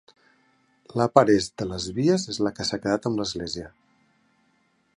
[0.95, 3.69] La part est de les vies és la que s'ha quedat amb l'església.